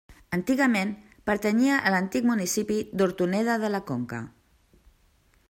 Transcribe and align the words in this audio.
Antigament 0.35 0.93
pertanyia 1.31 1.75
a 1.77 1.91
l'antic 1.97 2.25
municipi 2.31 2.79
d'Hortoneda 2.97 3.59
de 3.67 3.71
la 3.77 3.83
Conca. 3.93 4.25